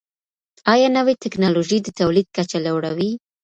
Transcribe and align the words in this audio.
ايا 0.73 0.87
نوې 0.97 1.13
ټکنالوژي 1.23 1.77
د 1.83 1.87
تولید 1.99 2.27
کچه 2.35 2.57
لوړوي؟ 2.65 3.11